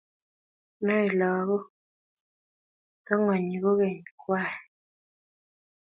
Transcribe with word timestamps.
Noei 0.83 1.09
lagok, 1.19 1.65
tongonyi 3.05 3.55
konyek 3.63 4.05
kwai 4.21 4.53